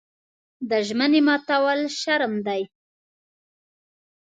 د 0.69 0.71
ژمنې 0.87 1.21
ماتول 1.27 1.79
شرم 1.99 2.33
دی. 2.47 2.61